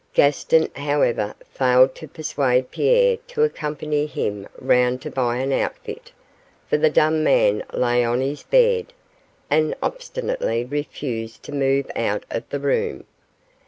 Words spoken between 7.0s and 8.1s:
man lay